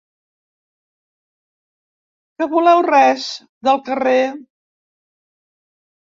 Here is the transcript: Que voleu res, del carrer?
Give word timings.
Que 2.39 2.47
voleu 2.53 2.81
res, 2.87 3.27
del 3.67 3.81
carrer? 3.89 4.23